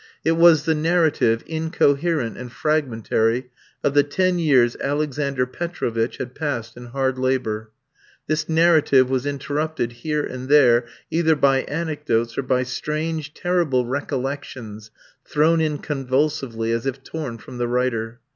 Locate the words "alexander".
4.81-5.45